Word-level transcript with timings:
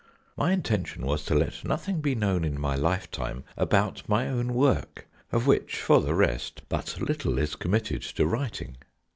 My 0.35 0.51
inten 0.55 0.87
tion 0.87 1.05
was 1.05 1.23
to 1.25 1.35
let 1.35 1.63
nothing 1.63 2.01
be 2.01 2.15
known 2.15 2.43
in 2.43 2.59
my 2.59 2.73
lifetime 2.73 3.43
about 3.55 4.09
my 4.09 4.27
own 4.27 4.55
work, 4.55 5.07
of 5.31 5.45
which, 5.45 5.75
for 5.75 6.01
the 6.01 6.15
rest, 6.15 6.63
but 6.69 6.99
little 6.99 7.37
is 7.37 7.53
com 7.55 7.73
mitted 7.73 8.01
to 8.15 8.25
writing. 8.25 8.77